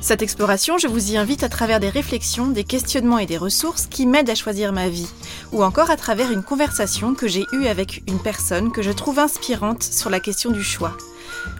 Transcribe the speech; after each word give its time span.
Cette 0.00 0.22
exploration, 0.22 0.78
je 0.78 0.86
vous 0.86 1.12
y 1.12 1.16
invite 1.16 1.42
à 1.42 1.48
travers 1.48 1.80
des 1.80 1.88
réflexions, 1.88 2.46
des 2.46 2.64
questionnements 2.64 3.18
et 3.18 3.26
des 3.26 3.36
ressources 3.36 3.86
qui 3.86 4.06
m'aident 4.06 4.30
à 4.30 4.34
choisir 4.36 4.72
ma 4.72 4.88
vie, 4.88 5.08
ou 5.52 5.62
encore 5.64 5.90
à 5.90 5.96
travers 5.96 6.30
une 6.30 6.44
conversation 6.44 7.14
que 7.14 7.26
j'ai 7.26 7.44
eue 7.52 7.66
avec 7.66 8.04
une 8.06 8.20
personne 8.20 8.70
que 8.70 8.80
je 8.80 8.92
trouve 8.92 9.18
inspirante 9.18 9.82
sur 9.82 10.08
la 10.08 10.20
question 10.20 10.50
du 10.50 10.62
choix. 10.62 10.96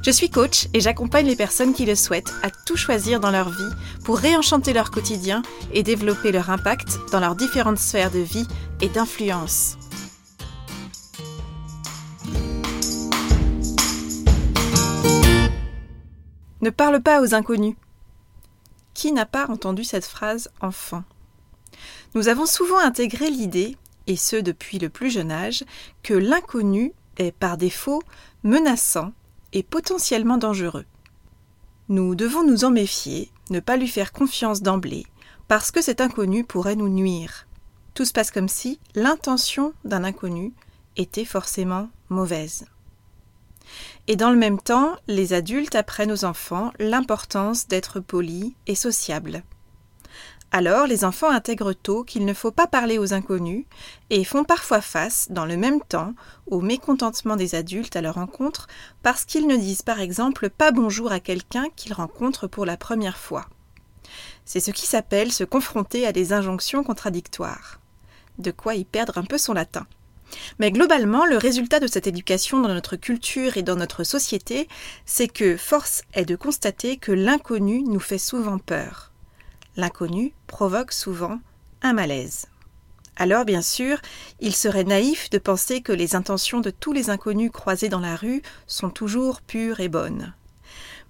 Je 0.03 0.11
suis 0.11 0.31
coach 0.31 0.69
et 0.73 0.81
j'accompagne 0.81 1.27
les 1.27 1.37
personnes 1.37 1.75
qui 1.75 1.85
le 1.85 1.97
souhaitent 1.97 2.33
à 2.43 2.51
tout 2.51 2.77
choisir 2.77 3.19
dans 3.19 3.31
leur 3.31 3.51
vie 3.51 3.75
pour 4.05 4.19
réenchanter 4.19 4.73
leur 4.73 4.91
quotidien 4.91 5.43
et 5.75 5.83
développer 5.83 6.31
leur 6.31 6.49
impact 6.49 6.99
dans 7.11 7.21
leurs 7.21 7.35
différentes 7.35 7.79
sphères 7.79 8.11
de 8.11 8.21
vie 8.21 8.47
et 8.81 8.89
d'influence. 8.89 9.77
Ne 16.61 16.71
parle 16.71 17.01
pas 17.03 17.21
aux 17.21 17.35
inconnus. 17.35 17.75
Qui 18.99 19.13
n'a 19.13 19.27
pas 19.27 19.47
entendu 19.49 19.85
cette 19.85 20.07
phrase 20.07 20.51
enfant 20.61 21.05
Nous 22.17 22.27
avons 22.27 22.47
souvent 22.47 22.81
intégré 22.81 23.31
l'idée, 23.31 23.77
et 24.09 24.17
ce 24.17 24.35
depuis 24.35 24.81
le 24.81 24.89
plus 24.89 25.09
jeune 25.09 25.31
âge, 25.31 25.63
que 26.03 26.15
l'inconnu 26.15 26.93
est 27.17 27.31
par 27.31 27.59
défaut 27.59 28.03
menaçant 28.43 29.13
et 29.53 29.63
potentiellement 29.63 30.37
dangereux. 30.37 30.85
Nous 31.89 32.17
devons 32.17 32.45
nous 32.45 32.65
en 32.65 32.73
méfier, 32.73 33.31
ne 33.51 33.61
pas 33.61 33.77
lui 33.77 33.87
faire 33.87 34.11
confiance 34.11 34.63
d'emblée, 34.63 35.07
parce 35.47 35.71
que 35.71 35.81
cet 35.81 36.01
inconnu 36.01 36.43
pourrait 36.43 36.75
nous 36.75 36.89
nuire. 36.89 37.47
Tout 37.95 38.05
se 38.05 38.13
passe 38.13 38.33
comme 38.33 38.49
si 38.49 38.81
l'intention 38.97 39.75
d'un 39.85 40.03
inconnu 40.03 40.53
était 40.97 41.25
forcément 41.25 41.89
mauvaise. 42.09 42.67
Et 44.07 44.17
dans 44.17 44.31
le 44.31 44.37
même 44.37 44.61
temps, 44.61 44.97
les 45.07 45.33
adultes 45.33 45.75
apprennent 45.75 46.13
aux 46.13 46.25
enfants 46.25 46.73
l'importance 46.79 47.69
d'être 47.69 48.01
polis 48.01 48.53
et 48.67 48.75
sociables. 48.75 49.43
Alors 50.51 50.87
les 50.87 51.05
enfants 51.05 51.29
intègrent 51.29 51.75
tôt 51.75 52.05
qu'il 52.05 52.25
ne 52.25 52.33
faut 52.33 52.51
pas 52.51 52.67
parler 52.67 52.97
aux 52.97 53.13
inconnus 53.13 53.67
et 54.09 54.25
font 54.25 54.45
parfois 54.45 54.81
face, 54.81 55.27
dans 55.31 55.45
le 55.45 55.59
même 55.59 55.83
temps, 55.83 56.15
au 56.47 56.63
mécontentement 56.63 57.37
des 57.37 57.55
adultes 57.55 57.97
à 57.97 58.01
leur 58.01 58.15
rencontre 58.15 58.67
parce 59.03 59.27
qu'ils 59.27 59.47
ne 59.47 59.57
disent 59.57 59.83
par 59.83 60.01
exemple 60.01 60.49
pas 60.49 60.71
bonjour 60.71 61.13
à 61.13 61.21
quelqu'un 61.21 61.67
qu'ils 61.77 61.93
rencontrent 61.93 62.47
pour 62.47 62.65
la 62.65 62.79
première 62.79 63.19
fois. 63.19 63.45
C'est 64.47 64.61
ce 64.61 64.71
qui 64.71 64.87
s'appelle 64.87 65.33
se 65.33 65.45
confronter 65.45 66.07
à 66.07 66.13
des 66.13 66.33
injonctions 66.33 66.83
contradictoires. 66.83 67.79
De 68.39 68.51
quoi 68.51 68.75
y 68.75 68.87
perdre 68.87 69.19
un 69.19 69.25
peu 69.25 69.37
son 69.37 69.53
latin. 69.53 69.87
Mais 70.59 70.71
globalement, 70.71 71.25
le 71.25 71.37
résultat 71.37 71.81
de 71.81 71.87
cette 71.87 72.07
éducation 72.07 72.61
dans 72.61 72.69
notre 72.69 72.97
culture 72.97 73.57
et 73.57 73.63
dans 73.63 73.77
notre 73.77 74.05
société, 74.05 74.69
c'est 75.07 75.29
que 75.29 75.57
force 75.57 76.03
est 76.15 76.25
de 76.25 76.37
constater 76.37 76.97
que 76.97 77.13
l'inconnu 77.13 77.83
nous 77.83 78.01
fait 78.01 78.19
souvent 78.19 78.59
peur. 78.59 79.13
L'inconnu 79.77 80.33
provoque 80.47 80.93
souvent 80.93 81.39
un 81.83 81.93
malaise. 81.93 82.47
Alors, 83.17 83.45
bien 83.45 83.63
sûr, 83.63 83.99
il 84.41 84.55
serait 84.55 84.85
naïf 84.85 85.29
de 85.31 85.39
penser 85.39 85.81
que 85.81 85.93
les 85.93 86.15
intentions 86.15 86.61
de 86.61 86.71
tous 86.71 86.93
les 86.93 87.11
inconnus 87.11 87.51
croisés 87.51 87.89
dans 87.89 88.01
la 88.01 88.15
rue 88.15 88.43
sont 88.67 88.91
toujours 88.91 89.41
pures 89.41 89.81
et 89.81 89.89
bonnes. 89.89 90.35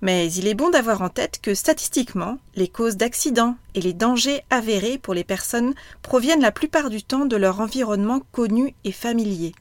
Mais 0.00 0.32
il 0.32 0.46
est 0.46 0.54
bon 0.54 0.70
d'avoir 0.70 1.02
en 1.02 1.08
tête 1.08 1.40
que 1.42 1.54
statistiquement, 1.54 2.38
les 2.54 2.68
causes 2.68 2.96
d'accidents 2.96 3.56
et 3.74 3.80
les 3.80 3.92
dangers 3.92 4.42
avérés 4.48 4.98
pour 4.98 5.12
les 5.12 5.24
personnes 5.24 5.74
proviennent 6.02 6.40
la 6.40 6.52
plupart 6.52 6.88
du 6.88 7.02
temps 7.02 7.26
de 7.26 7.36
leur 7.36 7.60
environnement 7.60 8.20
connu 8.32 8.74
et 8.84 8.92
familier. 8.92 9.54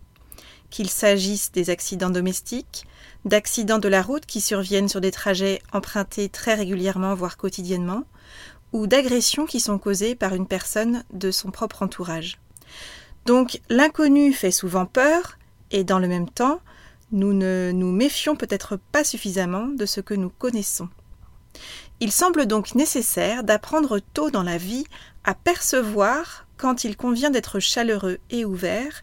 Qu'il 0.70 0.90
s'agisse 0.90 1.52
des 1.52 1.70
accidents 1.70 2.10
domestiques, 2.10 2.86
d'accidents 3.26 3.80
de 3.80 3.88
la 3.88 4.02
route 4.02 4.26
qui 4.26 4.42
surviennent 4.42 4.90
sur 4.90 5.02
des 5.02 5.12
trajets 5.12 5.60
empruntés 5.74 6.30
très 6.30 6.54
régulièrement, 6.54 7.16
voire 7.16 7.38
quotidiennement, 7.38 8.04
ou 8.74 8.86
d'agressions 8.86 9.46
qui 9.46 9.60
sont 9.60 9.80
causées 9.80 10.14
par 10.14 10.36
une 10.36 10.48
personne 10.48 11.04
de 11.14 11.32
son 11.32 11.52
propre 11.52 11.84
entourage. 11.84 12.38
Donc 13.26 13.62
l'inconnu 13.70 14.34
fait 14.34 14.52
souvent 14.52 14.86
peur, 14.86 15.38
et 15.72 15.84
dans 15.84 16.00
le 16.00 16.08
même 16.08 16.30
temps, 16.30 16.60
nous 17.12 17.34
ne 17.34 17.72
nous 17.74 17.92
méfions 17.92 18.36
peut-être 18.36 18.78
pas 18.92 19.04
suffisamment 19.04 19.68
de 19.68 19.86
ce 19.86 20.02
que 20.02 20.14
nous 20.14 20.30
connaissons. 20.30 20.90
Il 22.00 22.12
semble 22.12 22.46
donc 22.46 22.76
nécessaire 22.76 23.44
d'apprendre 23.44 24.00
tôt 24.00 24.30
dans 24.30 24.44
la 24.44 24.58
vie 24.58 24.86
à 25.24 25.34
percevoir 25.34 26.46
quand 26.58 26.84
il 26.84 26.96
convient 26.96 27.32
d'être 27.32 27.60
chaleureux 27.60 28.20
et 28.30 28.46
ouvert 28.46 29.02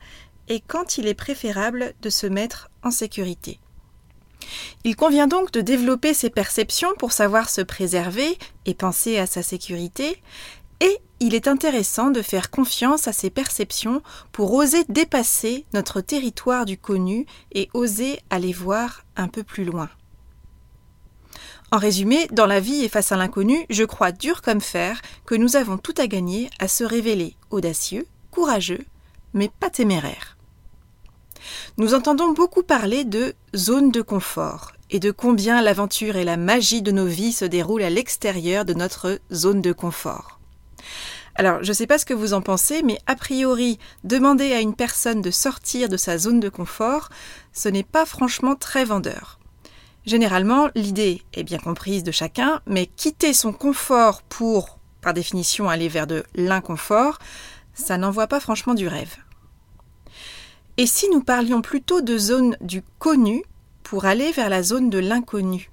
et 0.48 0.60
quand 0.60 0.98
il 0.98 1.06
est 1.06 1.14
préférable 1.14 1.94
de 2.02 2.10
se 2.10 2.26
mettre 2.26 2.70
en 2.82 2.90
sécurité. 2.90 3.58
Il 4.84 4.94
convient 4.94 5.26
donc 5.26 5.52
de 5.52 5.60
développer 5.60 6.12
ses 6.12 6.30
perceptions 6.30 6.94
pour 6.98 7.12
savoir 7.12 7.48
se 7.48 7.62
préserver 7.62 8.38
et 8.66 8.74
penser 8.74 9.18
à 9.18 9.26
sa 9.26 9.42
sécurité, 9.42 10.20
et 10.80 10.98
il 11.20 11.34
est 11.34 11.48
intéressant 11.48 12.10
de 12.10 12.22
faire 12.22 12.50
confiance 12.50 13.08
à 13.08 13.12
ses 13.12 13.30
perceptions 13.30 14.02
pour 14.32 14.52
oser 14.52 14.84
dépasser 14.88 15.64
notre 15.72 16.00
territoire 16.00 16.64
du 16.64 16.76
connu 16.76 17.26
et 17.52 17.68
oser 17.72 18.20
aller 18.30 18.52
voir 18.52 19.04
un 19.16 19.28
peu 19.28 19.42
plus 19.42 19.64
loin. 19.64 19.88
En 21.70 21.78
résumé, 21.78 22.28
dans 22.30 22.46
la 22.46 22.60
vie 22.60 22.84
et 22.84 22.88
face 22.88 23.10
à 23.10 23.16
l'inconnu, 23.16 23.66
je 23.70 23.84
crois 23.84 24.12
dur 24.12 24.42
comme 24.42 24.60
fer 24.60 25.00
que 25.26 25.34
nous 25.34 25.56
avons 25.56 25.78
tout 25.78 25.94
à 25.98 26.06
gagner 26.06 26.50
à 26.58 26.68
se 26.68 26.84
révéler 26.84 27.36
audacieux, 27.50 28.06
courageux, 28.30 28.84
mais 29.32 29.50
pas 29.60 29.70
téméraires. 29.70 30.36
Nous 31.76 31.94
entendons 31.94 32.32
beaucoup 32.32 32.62
parler 32.62 33.04
de 33.04 33.34
zone 33.56 33.90
de 33.90 34.02
confort 34.02 34.72
et 34.90 35.00
de 35.00 35.10
combien 35.10 35.62
l'aventure 35.62 36.16
et 36.16 36.24
la 36.24 36.36
magie 36.36 36.82
de 36.82 36.92
nos 36.92 37.06
vies 37.06 37.32
se 37.32 37.44
déroulent 37.44 37.82
à 37.82 37.90
l'extérieur 37.90 38.64
de 38.64 38.74
notre 38.74 39.18
zone 39.32 39.60
de 39.60 39.72
confort. 39.72 40.38
Alors, 41.36 41.62
je 41.64 41.70
ne 41.70 41.74
sais 41.74 41.86
pas 41.86 41.98
ce 41.98 42.04
que 42.04 42.14
vous 42.14 42.32
en 42.32 42.40
pensez, 42.40 42.82
mais 42.82 42.98
a 43.06 43.16
priori, 43.16 43.78
demander 44.04 44.52
à 44.52 44.60
une 44.60 44.74
personne 44.74 45.20
de 45.20 45.30
sortir 45.32 45.88
de 45.88 45.96
sa 45.96 46.16
zone 46.16 46.38
de 46.38 46.48
confort, 46.48 47.08
ce 47.52 47.68
n'est 47.68 47.82
pas 47.82 48.06
franchement 48.06 48.54
très 48.54 48.84
vendeur. 48.84 49.40
Généralement, 50.06 50.68
l'idée 50.74 51.22
est 51.32 51.42
bien 51.42 51.58
comprise 51.58 52.04
de 52.04 52.12
chacun, 52.12 52.60
mais 52.66 52.86
quitter 52.86 53.32
son 53.32 53.52
confort 53.52 54.22
pour, 54.22 54.78
par 55.00 55.14
définition, 55.14 55.68
aller 55.68 55.88
vers 55.88 56.06
de 56.06 56.22
l'inconfort, 56.34 57.18
ça 57.74 57.96
n'envoie 57.96 58.28
pas 58.28 58.40
franchement 58.40 58.74
du 58.74 58.86
rêve. 58.86 59.16
Et 60.76 60.86
si 60.86 61.08
nous 61.08 61.22
parlions 61.22 61.62
plutôt 61.62 62.00
de 62.00 62.18
zone 62.18 62.56
du 62.60 62.82
connu 62.98 63.44
pour 63.82 64.04
aller 64.04 64.30
vers 64.32 64.48
la 64.48 64.62
zone 64.62 64.90
de 64.90 64.98
l'inconnu? 64.98 65.70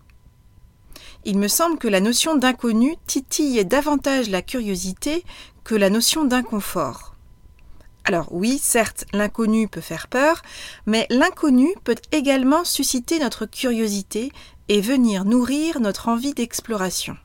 Il 1.26 1.38
me 1.38 1.48
semble 1.48 1.78
que 1.78 1.88
la 1.88 2.00
notion 2.00 2.36
d'inconnu 2.36 2.96
titille 3.08 3.64
davantage 3.66 4.30
la 4.30 4.42
curiosité 4.42 5.24
que 5.64 5.76
la 5.76 5.90
notion 5.90 6.26
d'inconfort. 6.26 7.16
Alors 8.04 8.28
oui, 8.32 8.58
certes, 8.58 9.06
l'inconnu 9.14 9.68
peut 9.68 9.82
faire 9.82 10.08
peur, 10.08 10.42
mais 10.88 11.06
l'inconnu 11.10 11.70
peut 11.84 11.98
également 12.12 12.64
susciter 12.64 13.20
notre 13.20 13.46
curiosité 13.46 14.32
et 14.70 14.82
venir 14.82 15.24
nourrir 15.24 15.80
notre 15.80 16.08
envie 16.10 16.34
d'exploration. 16.34 17.16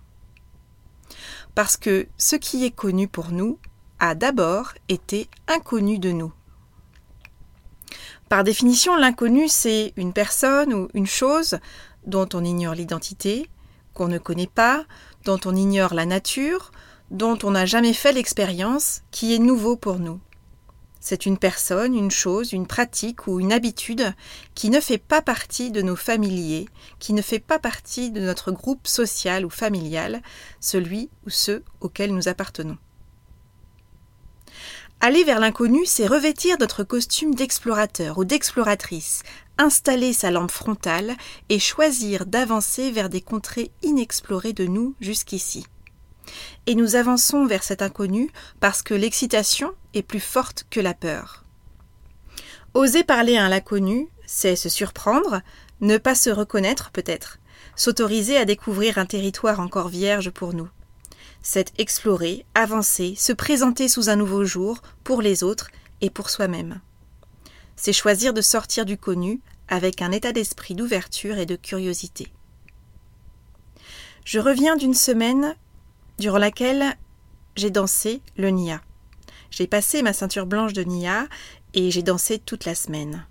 Parce 1.55 1.79
que 1.79 2.07
ce 2.19 2.37
qui 2.37 2.65
est 2.67 2.71
connu 2.71 3.09
pour 3.09 3.31
nous 3.31 3.59
a 3.99 4.15
d'abord 4.15 4.75
été 4.91 5.31
inconnu 5.49 5.99
de 5.99 6.13
nous. 6.13 6.33
Par 8.29 8.45
définition, 8.45 8.97
l'inconnu, 8.97 9.49
c'est 9.49 9.95
une 9.97 10.13
personne 10.13 10.75
ou 10.75 10.89
une 10.93 11.07
chose 11.07 11.59
dont 12.07 12.29
on 12.35 12.45
ignore 12.45 12.75
l'identité, 12.75 13.49
qu'on 13.97 14.09
ne 14.09 14.19
connaît 14.19 14.47
pas, 14.47 14.85
dont 15.25 15.41
on 15.47 15.57
ignore 15.57 15.95
la 15.95 16.07
nature, 16.07 16.71
dont 17.11 17.39
on 17.43 17.53
n'a 17.53 17.67
jamais 17.67 17.95
fait 17.95 18.13
l'expérience, 18.13 19.01
qui 19.11 19.35
est 19.35 19.39
nouveau 19.39 19.77
pour 19.77 19.99
nous. 19.99 20.21
C'est 21.01 21.25
une 21.25 21.39
personne, 21.39 21.95
une 21.95 22.11
chose, 22.11 22.53
une 22.53 22.67
pratique 22.67 23.27
ou 23.27 23.41
une 23.41 23.53
habitude 23.53 24.13
qui 24.55 24.71
ne 24.71 24.81
fait 24.81 24.99
pas 24.99 25.23
partie 25.23 25.71
de 25.71 25.81
nos 25.81 25.97
familiers, 25.97 26.67
qui 26.99 27.13
ne 27.13 27.23
fait 27.23 27.39
pas 27.39 27.59
partie 27.59 28.11
de 28.11 28.21
notre 28.21 28.51
groupe 28.51 28.87
social 28.87 29.47
ou 29.47 29.51
familial, 29.51 30.21
celui 30.61 31.09
ou 31.25 31.31
ceux 31.31 31.65
auxquels 31.81 32.15
nous 32.15 32.29
appartenons. 32.29 32.77
Aller 35.01 35.25
vers 35.25 35.41
l'inconnu, 35.41 35.85
c'est 35.85 36.07
revêtir 36.07 36.57
notre 36.59 36.83
costume 36.83 37.35
d'explorateur 37.35 38.19
ou 38.19 38.25
d'exploratrice, 38.25 39.23
installer 39.59 40.13
sa 40.13 40.31
lampe 40.31 40.51
frontale 40.51 41.15
et 41.49 41.59
choisir 41.59 42.27
d'avancer 42.27 42.91
vers 42.91 43.09
des 43.09 43.21
contrées 43.21 43.71
inexplorées 43.83 44.55
de 44.55 44.65
nous 44.65 44.95
jusqu'ici. 45.01 45.67
Et 46.67 46.75
nous 46.75 46.97
avançons 46.97 47.47
vers 47.47 47.63
cet 47.63 47.83
inconnu 47.83 48.31
parce 48.59 48.83
que 48.83 48.95
l'excitation 48.95 49.75
est 49.95 50.03
plus 50.03 50.21
forte 50.21 50.67
que 50.71 50.81
la 50.81 50.95
peur. 50.95 51.45
Oser 52.75 53.05
parler 53.05 53.37
à 53.37 53.49
l'inconnu, 53.49 54.09
c'est 54.27 54.57
se 54.57 54.69
surprendre, 54.69 55.41
ne 55.81 55.99
pas 55.99 56.15
se 56.15 56.31
reconnaître 56.31 56.91
peut-être, 56.91 57.39
s'autoriser 57.77 58.37
à 58.39 58.45
découvrir 58.45 58.99
un 58.99 59.07
territoire 59.07 59.61
encore 59.61 59.89
vierge 59.89 60.31
pour 60.31 60.53
nous. 60.53 60.69
C'est 61.43 61.73
explorer, 61.79 62.45
avancer, 62.55 63.15
se 63.17 63.33
présenter 63.33 63.89
sous 63.89 64.09
un 64.09 64.17
nouveau 64.17 64.45
jour 64.45 64.83
pour 65.05 65.23
les 65.23 65.43
autres 65.43 65.71
et 66.01 66.11
pour 66.11 66.31
soi-même. 66.31 66.81
C'est 67.77 67.93
choisir 67.93 68.35
de 68.35 68.41
sortir 68.41 68.85
du 68.85 68.97
connu 68.97 69.41
avec 69.69 70.03
un 70.03 70.13
état 70.13 70.33
d'esprit 70.33 70.75
d'ouverture 70.75 71.39
et 71.39 71.47
de 71.47 71.57
curiosité. 71.57 72.33
Je 74.25 74.41
reviens 74.41 74.77
d'une 74.77 74.95
semaine 74.95 75.55
durant 76.19 76.39
laquelle 76.39 76.97
j'ai 77.55 77.71
dansé 77.71 78.21
le 78.37 78.51
Nia. 78.51 78.81
J'ai 79.51 79.67
passé 79.67 80.03
ma 80.03 80.13
ceinture 80.13 80.47
blanche 80.47 80.73
de 80.73 80.83
Nia 80.83 81.27
et 81.75 81.91
j'ai 81.91 82.03
dansé 82.03 82.39
toute 82.39 82.65
la 82.65 82.75
semaine. 82.75 83.27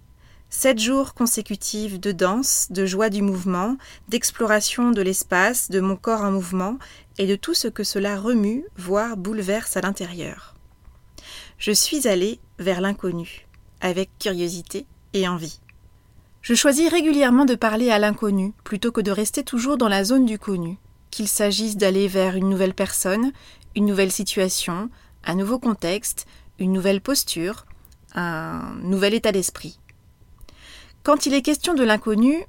Sept 0.50 0.80
jours 0.80 1.14
consécutifs 1.14 2.00
de 2.00 2.12
danse, 2.12 2.68
de 2.70 2.86
joie 2.86 3.10
du 3.10 3.22
mouvement, 3.22 3.78
d'exploration 4.10 4.92
de 4.92 5.02
l'espace, 5.02 5.70
de 5.70 5.80
mon 5.80 5.96
corps 5.96 6.22
en 6.22 6.32
mouvement 6.32 6.78
et 7.18 7.28
de 7.28 7.36
tout 7.36 7.54
ce 7.54 7.68
que 7.68 7.84
cela 7.84 8.20
remue, 8.20 8.66
voire 8.78 9.18
bouleverse 9.18 9.76
à 9.76 9.82
l'intérieur. 9.82 10.56
Je 11.58 11.72
suis 11.72 12.08
allée 12.08 12.40
vers 12.60 12.82
l'inconnu, 12.82 13.48
avec 13.82 14.10
curiosité 14.20 14.86
et 15.14 15.28
envie. 15.28 15.60
Je 16.42 16.54
choisis 16.54 16.90
régulièrement 16.90 17.46
de 17.46 17.56
parler 17.56 17.90
à 17.90 17.98
l'inconnu 17.98 18.54
plutôt 18.64 18.92
que 18.92 19.02
de 19.02 19.12
rester 19.12 19.44
toujours 19.44 19.78
dans 19.78 19.88
la 19.88 20.04
zone 20.04 20.26
du 20.26 20.38
connu, 20.38 20.78
qu'il 21.10 21.28
s'agisse 21.28 21.76
d'aller 21.78 22.08
vers 22.08 22.36
une 22.36 22.50
nouvelle 22.50 22.74
personne, 22.74 23.32
une 23.76 23.86
nouvelle 23.86 24.12
situation, 24.12 24.90
un 25.26 25.36
nouveau 25.36 25.60
contexte, 25.60 26.28
une 26.60 26.72
nouvelle 26.72 27.02
posture, 27.02 27.66
un 28.14 28.76
nouvel 28.84 29.14
état 29.14 29.32
d'esprit. 29.32 29.80
Quand 31.06 31.28
il 31.28 31.36
est 31.36 31.44
question 31.44 31.76
de 31.76 31.84
l'inconnu, 31.84 32.44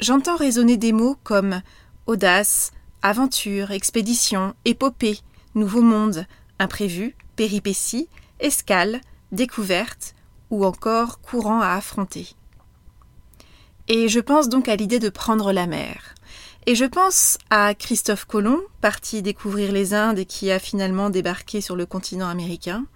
j'entends 0.00 0.34
résonner 0.34 0.76
des 0.76 0.90
mots 0.90 1.16
comme 1.22 1.62
audace, 2.06 2.72
aventure, 3.02 3.70
expédition, 3.70 4.54
épopée, 4.64 5.20
nouveau 5.54 5.80
monde, 5.80 6.26
imprévu, 6.58 7.14
péripétie, 7.36 8.08
escale, 8.40 9.00
découverte 9.30 10.16
ou 10.50 10.64
encore 10.64 11.20
courant 11.20 11.60
à 11.60 11.68
affronter. 11.68 12.30
Et 13.86 14.08
je 14.08 14.18
pense 14.18 14.48
donc 14.48 14.68
à 14.68 14.74
l'idée 14.74 14.98
de 14.98 15.08
prendre 15.08 15.52
la 15.52 15.68
mer, 15.68 16.16
et 16.66 16.74
je 16.74 16.86
pense 16.86 17.38
à 17.48 17.74
Christophe 17.74 18.24
Colomb, 18.24 18.60
parti 18.80 19.22
découvrir 19.22 19.70
les 19.70 19.94
Indes 19.94 20.18
et 20.18 20.26
qui 20.26 20.50
a 20.50 20.58
finalement 20.58 21.10
débarqué 21.10 21.60
sur 21.60 21.76
le 21.76 21.86
continent 21.86 22.28
américain, 22.28 22.86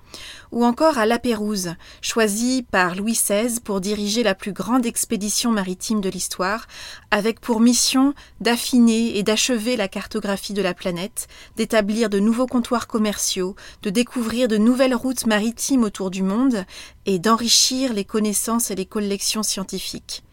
ou 0.53 0.65
encore 0.65 0.99
à 0.99 1.07
La 1.07 1.19
Pérouse, 1.19 1.75
choisi 2.01 2.63
par 2.63 2.95
Louis 2.95 3.13
XVI 3.13 3.61
pour 3.61 3.81
diriger 3.81 4.23
la 4.23 4.35
plus 4.35 4.53
grande 4.53 4.87
expédition 4.87 5.51
maritime 5.51 6.01
de 6.01 6.09
l'histoire, 6.09 6.67
avec 7.11 7.41
pour 7.41 7.61
mission 7.61 8.15
d'affiner 8.41 9.19
et 9.19 9.23
d'achever 9.23 9.77
la 9.77 9.89
cartographie 9.89 10.55
de 10.55 10.63
la 10.63 10.75
planète, 10.75 11.29
d'établir 11.57 12.09
de 12.11 12.19
nouveaux 12.19 12.47
comptoirs 12.47 12.87
commerciaux, 12.87 13.57
de 13.83 13.91
découvrir 13.91 14.49
de 14.49 14.57
nouvelles 14.57 14.95
routes 14.95 15.27
maritimes 15.27 15.85
autour 15.85 16.11
du 16.11 16.23
monde 16.23 16.65
et 17.07 17.19
d'enrichir 17.19 17.93
les 17.93 18.05
connaissances 18.05 18.71
et 18.71 18.75
les 18.75 18.87
collections 18.87 19.43
scientifiques. 19.43 20.25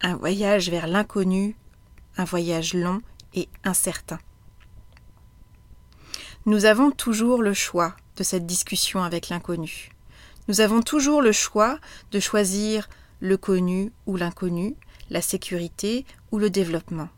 Un 0.00 0.16
voyage 0.16 0.70
vers 0.70 0.86
l'inconnu 0.86 1.56
un 2.18 2.24
voyage 2.24 2.74
long 2.74 3.00
et 3.34 3.48
incertain. 3.64 4.18
Nous 6.46 6.64
avons 6.64 6.90
toujours 6.90 7.42
le 7.42 7.54
choix 7.54 7.94
de 8.18 8.24
cette 8.24 8.46
discussion 8.46 9.02
avec 9.02 9.28
l'inconnu. 9.28 9.90
Nous 10.48 10.60
avons 10.60 10.82
toujours 10.82 11.22
le 11.22 11.32
choix 11.32 11.78
de 12.10 12.20
choisir 12.20 12.88
le 13.20 13.36
connu 13.36 13.92
ou 14.06 14.16
l'inconnu, 14.16 14.74
la 15.08 15.22
sécurité 15.22 16.04
ou 16.32 16.38
le 16.38 16.50
développement. 16.50 17.08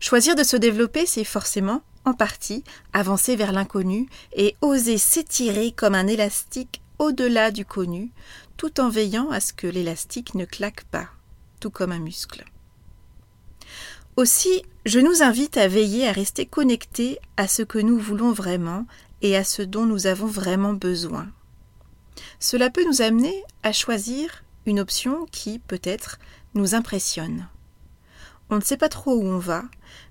Choisir 0.00 0.36
de 0.36 0.44
se 0.44 0.56
développer, 0.56 1.06
c'est 1.06 1.24
forcément, 1.24 1.82
en 2.04 2.14
partie, 2.14 2.62
avancer 2.92 3.36
vers 3.36 3.52
l'inconnu 3.52 4.08
et 4.32 4.56
oser 4.60 4.96
s'étirer 4.96 5.72
comme 5.72 5.94
un 5.94 6.06
élastique 6.06 6.80
au-delà 6.98 7.50
du 7.50 7.64
connu, 7.64 8.10
tout 8.56 8.80
en 8.80 8.88
veillant 8.88 9.30
à 9.30 9.40
ce 9.40 9.52
que 9.52 9.66
l'élastique 9.66 10.34
ne 10.34 10.44
claque 10.44 10.84
pas, 10.84 11.08
tout 11.60 11.70
comme 11.70 11.92
un 11.92 11.98
muscle. 11.98 12.44
Aussi, 14.16 14.62
je 14.86 14.98
nous 14.98 15.22
invite 15.22 15.58
à 15.58 15.68
veiller 15.68 16.08
à 16.08 16.12
rester 16.12 16.46
connectés 16.46 17.18
à 17.36 17.48
ce 17.48 17.62
que 17.62 17.78
nous 17.78 17.98
voulons 17.98 18.32
vraiment 18.32 18.86
et 19.22 19.36
à 19.36 19.44
ce 19.44 19.62
dont 19.62 19.86
nous 19.86 20.06
avons 20.06 20.26
vraiment 20.26 20.72
besoin. 20.72 21.28
Cela 22.38 22.70
peut 22.70 22.84
nous 22.86 23.02
amener 23.02 23.42
à 23.62 23.72
choisir 23.72 24.44
une 24.66 24.80
option 24.80 25.26
qui, 25.26 25.58
peut-être, 25.58 26.18
nous 26.54 26.74
impressionne. 26.74 27.48
On 28.50 28.56
ne 28.56 28.62
sait 28.62 28.76
pas 28.76 28.88
trop 28.88 29.14
où 29.14 29.24
on 29.24 29.38
va, 29.38 29.64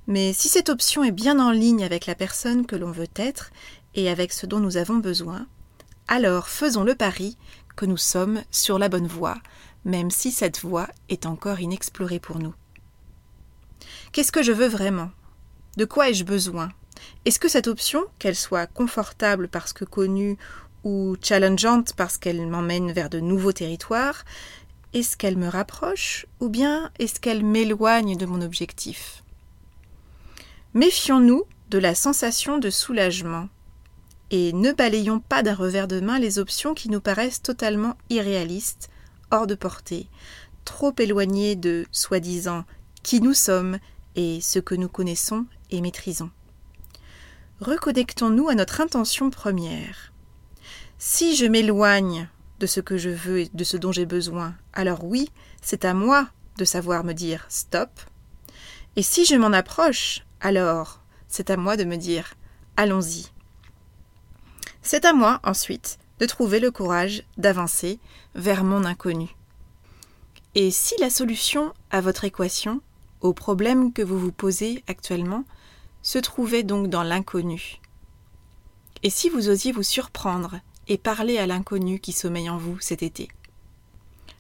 mais 0.07 0.34
si 0.34 0.50
cette 0.50 0.69
option 0.69 1.04
est 1.04 1.12
bien 1.12 1.40
en 1.40 1.52
ligne 1.52 1.84
avec 1.84 2.06
la 2.06 2.16
personne 2.16 2.66
que 2.66 2.75
l'on 2.75 2.92
veut 2.92 3.07
être 3.16 3.52
et 3.94 4.10
avec 4.10 4.34
ce 4.34 4.46
dont 4.46 4.60
nous 4.60 4.78
avons 4.78 4.98
besoin, 4.98 5.48
alors 6.08 6.50
faisons 6.50 6.84
le 6.84 6.96
pari 6.96 7.38
que 7.75 7.86
nous 7.86 7.98
sommes 7.98 8.42
sur 8.51 8.78
la 8.78 8.90
bonne 8.90 9.08
voie, 9.08 9.38
même 9.86 10.12
si 10.12 10.31
cette 10.31 10.60
voie 10.60 10.88
est 11.10 11.25
encore 11.25 11.60
inexplorée 11.60 12.19
pour 12.19 12.40
nous. 12.40 12.54
Qu'est-ce 14.12 14.31
que 14.31 14.44
je 14.44 14.51
veux 14.51 14.68
vraiment? 14.68 15.12
De 15.78 15.86
quoi 15.86 16.10
ai-je 16.10 16.24
besoin? 16.24 16.72
Est-ce 17.25 17.40
que 17.40 17.50
cette 17.50 17.68
option, 17.68 18.04
qu'elle 18.19 18.36
soit 18.36 18.68
confortable 18.68 19.48
parce 19.48 19.74
que 19.74 19.86
connue 19.86 20.38
ou 20.84 21.16
challengeante 21.22 21.94
parce 21.96 22.18
qu'elle 22.18 22.46
m'emmène 22.48 22.92
vers 22.92 23.10
de 23.10 23.19
nouveaux 23.19 23.52
territoires, 23.52 24.24
est-ce 24.94 25.18
qu'elle 25.18 25.38
me 25.38 25.50
rapproche 25.50 26.25
ou 26.40 26.48
bien 26.48 26.92
est-ce 27.00 27.19
qu'elle 27.19 27.44
m'éloigne 27.44 28.16
de 28.16 28.25
mon 28.25 28.42
objectif? 28.42 29.24
Méfions-nous 30.74 31.44
de 31.69 31.78
la 31.80 31.96
sensation 31.96 32.60
de 32.60 32.69
soulagement 32.69 33.50
et 34.31 34.54
ne 34.54 34.72
balayons 34.72 35.19
pas 35.19 35.44
d'un 35.44 35.56
revers 35.56 35.88
de 35.88 36.00
main 36.00 36.19
les 36.19 36.40
options 36.40 36.74
qui 36.74 36.90
nous 36.90 37.01
paraissent 37.01 37.42
totalement 37.42 37.96
irréalistes, 38.10 38.90
hors 39.31 39.48
de 39.48 39.56
portée, 39.56 40.08
trop 40.63 40.94
éloignées 40.98 41.56
de 41.56 41.86
soi-disant 41.92 42.66
qui 43.04 43.22
nous 43.22 43.34
sommes 43.34 43.80
et 44.16 44.40
ce 44.42 44.60
que 44.60 44.75
nous 44.75 44.90
connaissons 44.90 45.46
et 45.72 45.81
maîtrisons. 45.81 46.31
Reconnectons-nous 47.62 48.50
à 48.50 48.56
notre 48.56 48.81
intention 48.81 49.30
première. 49.30 50.12
Si 50.98 51.38
je 51.38 51.46
m'éloigne 51.46 52.28
de 52.60 52.66
ce 52.66 52.81
que 52.81 52.98
je 52.98 53.10
veux 53.10 53.40
et 53.40 53.52
de 53.54 53.63
ce 53.63 53.78
dont 53.78 53.94
j'ai 53.94 54.06
besoin, 54.06 54.56
alors 54.74 55.06
oui, 55.06 55.31
c'est 55.62 55.86
à 55.86 55.94
moi 55.94 56.27
de 56.58 56.65
savoir 56.65 57.06
me 57.06 57.13
dire 57.13 57.46
stop. 57.48 57.89
Et 58.98 59.03
si 59.03 59.24
je 59.25 59.36
m'en 59.36 59.53
approche, 59.53 60.25
alors 60.41 61.00
c'est 61.30 61.50
à 61.50 61.56
moi 61.56 61.77
de 61.77 61.86
me 61.86 61.96
dire 61.96 62.34
allons-y. 62.75 63.27
C'est 64.82 65.06
à 65.06 65.13
moi 65.13 65.39
ensuite 65.46 65.98
de 66.20 66.25
trouver 66.25 66.60
le 66.60 66.72
courage 66.72 67.24
d'avancer 67.38 68.00
vers 68.36 68.65
mon 68.65 68.84
inconnu. 68.84 69.30
Et 70.56 70.72
si 70.72 70.96
la 71.00 71.10
solution 71.10 71.74
à 71.89 72.01
votre 72.01 72.25
équation 72.25 72.82
au 73.22 73.32
problème 73.34 73.94
que 73.94 74.01
vous 74.01 74.20
vous 74.20 74.34
posez 74.34 74.84
actuellement 74.88 75.46
se 76.06 76.20
trouvait 76.20 76.62
donc 76.62 76.88
dans 76.88 77.02
l'inconnu. 77.02 77.82
Et 79.02 79.10
si 79.10 79.28
vous 79.28 79.50
osiez 79.50 79.72
vous 79.72 79.84
surprendre 79.84 80.60
et 80.88 81.00
parler 81.00 81.40
à 81.40 81.48
l'inconnu 81.48 82.00
qui 82.00 82.12
sommeille 82.12 82.50
en 82.50 82.58
vous 82.58 82.80
cet 82.80 83.02
été? 83.02 83.28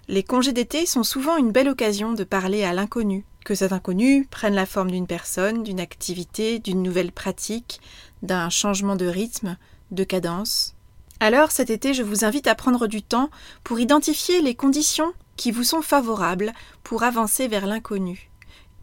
Les 0.07 0.21
congés 0.21 0.53
d'été 0.53 0.85
sont 0.85 1.03
souvent 1.03 1.37
une 1.37 1.51
belle 1.51 1.67
occasion 1.67 2.13
de 2.13 2.23
parler 2.23 2.63
à 2.63 2.73
l'inconnu, 2.73 3.25
que 3.43 3.55
cet 3.55 3.73
inconnu 3.73 4.27
prenne 4.29 4.53
la 4.53 4.67
forme 4.67 4.91
d'une 4.91 5.07
personne, 5.07 5.63
d'une 5.63 5.79
activité, 5.79 6.59
d'une 6.59 6.83
nouvelle 6.83 7.11
pratique, 7.11 7.81
d'un 8.21 8.51
changement 8.51 8.95
de 8.95 9.07
rythme, 9.07 9.57
de 9.89 10.03
cadence. 10.03 10.75
Alors 11.19 11.49
cet 11.49 11.71
été, 11.71 11.95
je 11.95 12.03
vous 12.03 12.25
invite 12.25 12.45
à 12.45 12.53
prendre 12.53 12.85
du 12.85 13.01
temps 13.01 13.31
pour 13.63 13.79
identifier 13.79 14.41
les 14.43 14.53
conditions 14.53 15.13
qui 15.35 15.49
vous 15.49 15.63
sont 15.63 15.81
favorables 15.81 16.53
pour 16.83 17.01
avancer 17.01 17.47
vers 17.47 17.65
l'inconnu 17.65 18.29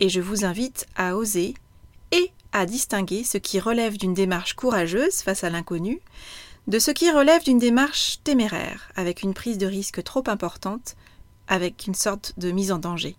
et 0.01 0.09
je 0.09 0.21
vous 0.21 0.45
invite 0.45 0.89
à 0.97 1.17
oser 1.17 1.55
et 2.11 2.33
à 2.53 2.67
distinguer 2.67 3.25
ce 3.25 3.39
qui 3.39 3.61
relève 3.61 3.97
d'une 3.97 4.15
démarche 4.15 4.55
courageuse 4.55 5.23
face 5.23 5.45
à 5.45 5.51
l'inconnu 5.51 6.01
de 6.69 6.79
ce 6.79 6.91
qui 6.91 7.11
relève 7.11 7.43
d'une 7.43 7.59
démarche 7.59 8.21
téméraire, 8.23 8.91
avec 8.95 9.23
une 9.23 9.35
prise 9.35 9.59
de 9.59 9.67
risque 9.67 10.03
trop 10.05 10.23
importante, 10.27 10.95
avec 11.49 11.87
une 11.87 11.95
sorte 11.95 12.35
de 12.37 12.51
mise 12.51 12.71
en 12.71 12.79
danger. 12.79 13.17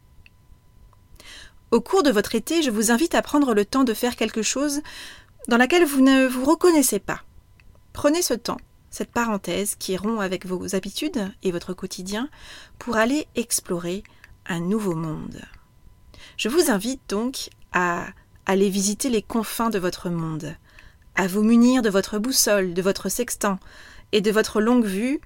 Au 1.71 1.81
cours 1.81 2.03
de 2.03 2.11
votre 2.11 2.35
été, 2.35 2.61
je 2.61 2.69
vous 2.69 2.91
invite 2.91 3.15
à 3.15 3.21
prendre 3.21 3.53
le 3.53 3.65
temps 3.65 3.83
de 3.83 3.93
faire 3.93 4.15
quelque 4.15 4.43
chose 4.43 4.81
dans 5.47 5.57
laquelle 5.57 5.85
vous 5.85 6.01
ne 6.01 6.27
vous 6.27 6.45
reconnaissez 6.45 6.99
pas. 6.99 7.21
Prenez 7.91 8.21
ce 8.21 8.33
temps, 8.33 8.59
cette 8.89 9.11
parenthèse 9.11 9.75
qui 9.75 9.97
rompt 9.97 10.21
avec 10.21 10.45
vos 10.45 10.75
habitudes 10.75 11.31
et 11.41 11.51
votre 11.51 11.73
quotidien, 11.73 12.29
pour 12.79 12.95
aller 12.95 13.27
explorer 13.35 14.03
un 14.45 14.59
nouveau 14.59 14.95
monde. 14.95 15.41
Je 16.37 16.47
vous 16.47 16.71
invite 16.71 17.01
donc 17.09 17.49
à 17.73 18.07
aller 18.45 18.69
visiter 18.69 19.09
les 19.09 19.21
confins 19.21 19.69
de 19.69 19.79
votre 19.79 20.09
monde, 20.09 20.55
à 21.15 21.27
vous 21.27 21.43
munir 21.43 21.81
de 21.81 21.89
votre 21.89 22.19
boussole, 22.19 22.73
de 22.73 22.81
votre 22.81 23.09
sextant 23.09 23.59
et 24.11 24.21
de 24.21 24.31
votre 24.31 24.61
longue 24.61 24.85
vue, 24.85 25.21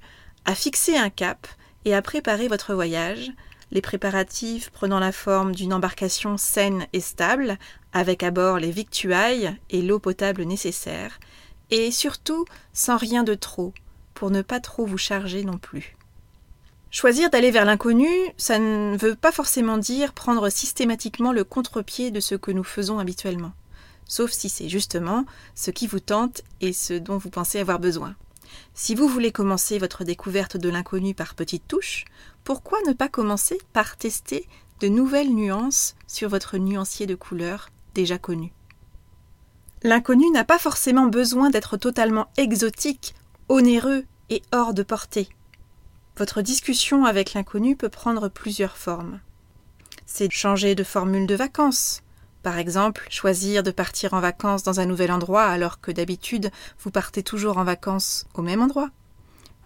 à 0.45 0.55
fixer 0.55 0.95
un 0.95 1.09
cap 1.09 1.47
et 1.85 1.93
à 1.93 2.01
préparer 2.01 2.47
votre 2.47 2.73
voyage. 2.73 3.31
Les 3.71 3.81
préparatifs 3.81 4.69
prenant 4.69 4.99
la 4.99 5.11
forme 5.11 5.53
d'une 5.53 5.73
embarcation 5.73 6.37
saine 6.37 6.87
et 6.93 7.01
stable, 7.01 7.57
avec 7.91 8.23
à 8.23 8.31
bord 8.31 8.59
les 8.59 8.71
victuailles 8.71 9.57
et 9.69 9.81
l'eau 9.81 9.99
potable 9.99 10.43
nécessaire, 10.43 11.19
et 11.69 11.91
surtout 11.91 12.45
sans 12.71 12.97
rien 12.97 13.23
de 13.23 13.33
trop, 13.33 13.73
pour 14.13 14.31
ne 14.31 14.41
pas 14.41 14.61
trop 14.61 14.85
vous 14.85 14.97
charger 14.97 15.43
non 15.43 15.57
plus. 15.57 15.96
Choisir 16.99 17.29
d'aller 17.29 17.51
vers 17.51 17.63
l'inconnu, 17.63 18.09
ça 18.37 18.57
ne 18.57 18.97
veut 18.97 19.13
pas 19.13 19.31
forcément 19.31 19.77
dire 19.77 20.13
prendre 20.13 20.49
systématiquement 20.49 21.31
le 21.31 21.43
contre-pied 21.43 22.09
de 22.09 22.19
ce 22.19 22.33
que 22.33 22.49
nous 22.49 22.63
faisons 22.63 22.97
habituellement, 22.97 23.51
sauf 24.05 24.31
si 24.31 24.49
c'est 24.49 24.67
justement 24.67 25.23
ce 25.53 25.69
qui 25.69 25.85
vous 25.85 25.99
tente 25.99 26.41
et 26.59 26.73
ce 26.73 26.95
dont 26.95 27.19
vous 27.19 27.29
pensez 27.29 27.59
avoir 27.59 27.77
besoin. 27.77 28.15
Si 28.73 28.95
vous 28.95 29.07
voulez 29.07 29.31
commencer 29.31 29.77
votre 29.77 30.05
découverte 30.05 30.57
de 30.57 30.69
l'inconnu 30.69 31.13
par 31.13 31.35
petites 31.35 31.67
touches, 31.67 32.05
pourquoi 32.43 32.79
ne 32.87 32.93
pas 32.93 33.09
commencer 33.09 33.59
par 33.73 33.95
tester 33.95 34.47
de 34.79 34.87
nouvelles 34.87 35.35
nuances 35.35 35.95
sur 36.07 36.29
votre 36.29 36.57
nuancier 36.57 37.05
de 37.05 37.13
couleurs 37.13 37.69
déjà 37.93 38.17
connu? 38.17 38.51
L'inconnu 39.83 40.27
n'a 40.31 40.45
pas 40.45 40.57
forcément 40.57 41.05
besoin 41.05 41.51
d'être 41.51 41.77
totalement 41.77 42.31
exotique, 42.37 43.13
onéreux 43.49 44.03
et 44.31 44.41
hors 44.51 44.73
de 44.73 44.81
portée. 44.81 45.29
Votre 46.17 46.41
discussion 46.41 47.05
avec 47.05 47.33
l'inconnu 47.33 47.75
peut 47.75 47.89
prendre 47.89 48.27
plusieurs 48.27 48.75
formes. 48.75 49.19
C'est 50.07 50.31
changer 50.31 50.73
de 50.73 50.83
formule 50.83 51.27
de 51.27 51.35
vacances. 51.35 52.01
Par 52.41 52.57
exemple, 52.57 53.05
choisir 53.11 53.61
de 53.61 53.69
partir 53.69 54.15
en 54.15 54.19
vacances 54.19 54.63
dans 54.63 54.79
un 54.79 54.87
nouvel 54.87 55.11
endroit 55.11 55.43
alors 55.43 55.79
que 55.79 55.91
d'habitude 55.91 56.49
vous 56.79 56.89
partez 56.89 57.21
toujours 57.21 57.59
en 57.59 57.63
vacances 57.63 58.25
au 58.33 58.41
même 58.41 58.63
endroit. 58.63 58.89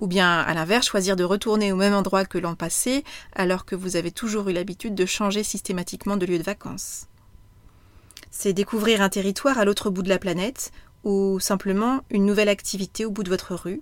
Ou 0.01 0.07
bien, 0.07 0.41
à 0.41 0.53
l'inverse, 0.53 0.87
choisir 0.87 1.15
de 1.15 1.23
retourner 1.23 1.71
au 1.71 1.77
même 1.77 1.93
endroit 1.93 2.25
que 2.25 2.37
l'an 2.37 2.55
passé 2.55 3.05
alors 3.33 3.63
que 3.63 3.75
vous 3.75 3.95
avez 3.95 4.11
toujours 4.11 4.49
eu 4.49 4.53
l'habitude 4.53 4.93
de 4.93 5.05
changer 5.05 5.43
systématiquement 5.43 6.17
de 6.17 6.25
lieu 6.25 6.37
de 6.37 6.43
vacances. 6.43 7.07
C'est 8.29 8.51
découvrir 8.51 9.01
un 9.01 9.09
territoire 9.09 9.57
à 9.57 9.63
l'autre 9.63 9.89
bout 9.89 10.03
de 10.03 10.09
la 10.09 10.19
planète 10.19 10.73
ou 11.05 11.39
simplement 11.39 12.01
une 12.09 12.25
nouvelle 12.25 12.49
activité 12.49 13.05
au 13.05 13.11
bout 13.11 13.23
de 13.23 13.29
votre 13.29 13.55
rue 13.55 13.79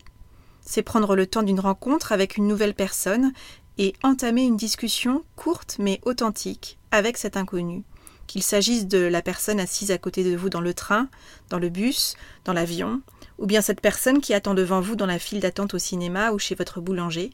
c'est 0.70 0.84
prendre 0.84 1.16
le 1.16 1.26
temps 1.26 1.42
d'une 1.42 1.60
rencontre 1.60 2.12
avec 2.12 2.38
une 2.38 2.48
nouvelle 2.48 2.76
personne 2.76 3.34
et 3.80 3.94
entamer 4.04 4.44
une 4.44 4.56
discussion 4.56 5.24
courte 5.36 5.78
mais 5.80 6.00
authentique 6.06 6.78
avec 6.92 7.18
cet 7.18 7.38
inconnu, 7.38 7.84
qu'il 8.28 8.44
s'agisse 8.44 8.86
de 8.86 9.00
la 9.00 9.24
personne 9.24 9.60
assise 9.60 9.90
à 9.90 9.98
côté 9.98 10.24
de 10.24 10.38
vous 10.38 10.50
dans 10.50 10.62
le 10.62 10.76
train, 10.76 11.10
dans 11.50 11.58
le 11.58 11.70
bus, 11.70 12.16
dans 12.46 12.54
l'avion, 12.54 13.02
ou 13.40 13.48
bien 13.48 13.62
cette 13.62 13.82
personne 13.82 14.22
qui 14.22 14.36
attend 14.36 14.54
devant 14.54 14.80
vous 14.80 14.96
dans 14.96 15.08
la 15.08 15.18
file 15.18 15.40
d'attente 15.40 15.74
au 15.74 15.80
cinéma 15.80 16.34
ou 16.34 16.38
chez 16.38 16.54
votre 16.54 16.82
boulanger, 16.82 17.32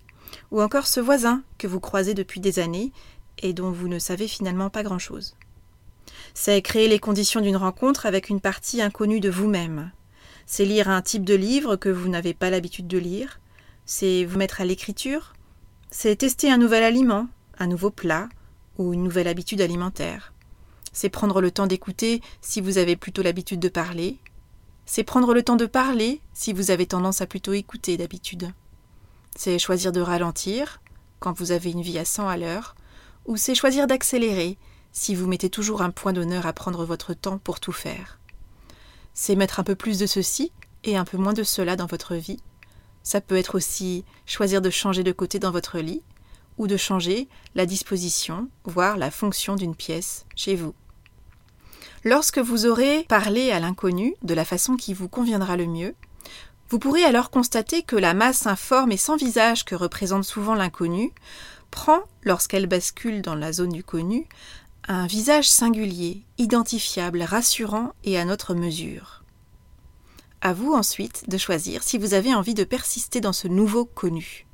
ou 0.51 0.61
encore 0.61 0.87
ce 0.87 1.01
voisin 1.01 1.43
que 1.57 1.67
vous 1.67 1.81
croisez 1.81 2.13
depuis 2.13 2.39
des 2.39 2.59
années 2.59 2.93
et 3.39 3.51
dont 3.51 3.71
vous 3.71 3.89
ne 3.89 3.99
savez 3.99 4.29
finalement 4.29 4.69
pas 4.69 4.83
grand-chose. 4.83 5.35
C'est 6.33 6.61
créer 6.61 6.87
les 6.87 6.99
conditions 6.99 7.41
d'une 7.41 7.57
rencontre 7.57 8.05
avec 8.05 8.29
une 8.29 8.39
partie 8.39 8.81
inconnue 8.81 9.19
de 9.19 9.29
vous-même, 9.29 9.91
c'est 10.45 10.65
lire 10.65 10.89
un 10.89 11.01
type 11.01 11.25
de 11.25 11.33
livre 11.33 11.75
que 11.75 11.89
vous 11.89 12.09
n'avez 12.09 12.33
pas 12.33 12.49
l'habitude 12.49 12.87
de 12.87 12.97
lire, 12.97 13.39
c'est 13.85 14.25
vous 14.25 14.37
mettre 14.37 14.61
à 14.61 14.65
l'écriture, 14.65 15.33
c'est 15.89 16.15
tester 16.17 16.51
un 16.51 16.57
nouvel 16.57 16.83
aliment, 16.83 17.27
un 17.57 17.67
nouveau 17.67 17.89
plat 17.89 18.29
ou 18.77 18.93
une 18.93 19.03
nouvelle 19.03 19.27
habitude 19.27 19.61
alimentaire. 19.61 20.33
C'est 20.93 21.09
prendre 21.09 21.41
le 21.41 21.51
temps 21.51 21.67
d'écouter 21.67 22.21
si 22.41 22.61
vous 22.61 22.77
avez 22.77 22.95
plutôt 22.95 23.21
l'habitude 23.21 23.59
de 23.59 23.69
parler. 23.69 24.17
C'est 24.85 25.03
prendre 25.03 25.33
le 25.33 25.43
temps 25.43 25.55
de 25.55 25.65
parler 25.65 26.21
si 26.33 26.53
vous 26.53 26.71
avez 26.71 26.85
tendance 26.85 27.21
à 27.21 27.27
plutôt 27.27 27.53
écouter 27.53 27.97
d'habitude. 27.97 28.51
C'est 29.35 29.59
choisir 29.59 29.91
de 29.91 30.01
ralentir 30.01 30.81
quand 31.19 31.33
vous 31.33 31.51
avez 31.51 31.71
une 31.71 31.81
vie 31.81 31.97
à 31.97 32.05
100 32.05 32.27
à 32.27 32.37
l'heure, 32.37 32.75
ou 33.25 33.35
c'est 33.35 33.55
choisir 33.55 33.87
d'accélérer 33.87 34.57
si 34.91 35.15
vous 35.15 35.27
mettez 35.27 35.49
toujours 35.49 35.81
un 35.81 35.91
point 35.91 36.13
d'honneur 36.13 36.45
à 36.45 36.53
prendre 36.53 36.85
votre 36.85 37.13
temps 37.13 37.39
pour 37.39 37.59
tout 37.59 37.71
faire 37.71 38.19
c'est 39.15 39.35
mettre 39.35 39.59
un 39.59 39.63
peu 39.63 39.73
plus 39.73 39.97
de 39.97 40.05
ceci 40.05 40.51
et 40.83 40.97
un 40.97 41.05
peu 41.05 41.17
moins 41.17 41.33
de 41.33 41.43
cela 41.43 41.75
dans 41.75 41.87
votre 41.87 42.13
vie. 42.13 42.39
Ça 43.01 43.21
peut 43.21 43.37
être 43.37 43.55
aussi 43.55 44.05
choisir 44.27 44.61
de 44.61 44.69
changer 44.69 45.03
de 45.03 45.11
côté 45.11 45.39
dans 45.39 45.51
votre 45.51 45.79
lit 45.79 46.03
ou 46.57 46.67
de 46.67 46.77
changer 46.77 47.27
la 47.55 47.65
disposition, 47.65 48.49
voire 48.65 48.97
la 48.97 49.09
fonction 49.09 49.55
d'une 49.55 49.75
pièce 49.75 50.25
chez 50.35 50.55
vous. 50.55 50.75
Lorsque 52.03 52.37
vous 52.37 52.67
aurez 52.67 53.03
parlé 53.09 53.51
à 53.51 53.59
l'inconnu 53.59 54.15
de 54.21 54.33
la 54.35 54.45
façon 54.45 54.75
qui 54.75 54.93
vous 54.93 55.09
conviendra 55.09 55.57
le 55.57 55.65
mieux, 55.65 55.95
vous 56.69 56.79
pourrez 56.79 57.03
alors 57.03 57.29
constater 57.29 57.83
que 57.83 57.95
la 57.95 58.13
masse 58.13 58.47
informe 58.47 58.91
et 58.91 58.97
sans 58.97 59.15
visage 59.15 59.65
que 59.65 59.75
représente 59.75 60.23
souvent 60.23 60.55
l'inconnu 60.55 61.11
prend, 61.71 61.99
lorsqu'elle 62.23 62.67
bascule 62.67 63.21
dans 63.21 63.35
la 63.35 63.53
zone 63.53 63.71
du 63.71 63.83
connu, 63.83 64.27
un 64.87 65.07
visage 65.07 65.49
singulier, 65.49 66.23
identifiable, 66.37 67.21
rassurant 67.21 67.93
et 68.03 68.17
à 68.19 68.25
notre 68.25 68.53
mesure. 68.53 69.23
À 70.41 70.53
vous 70.53 70.73
ensuite 70.73 71.29
de 71.29 71.37
choisir 71.37 71.81
si 71.81 71.97
vous 71.97 72.13
avez 72.13 72.35
envie 72.35 72.53
de 72.53 72.63
persister 72.63 73.19
dans 73.19 73.33
ce 73.33 73.47
nouveau 73.47 73.85
connu. 73.85 74.45